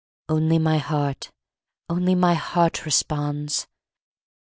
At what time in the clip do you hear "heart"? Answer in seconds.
0.79-1.29, 2.33-2.85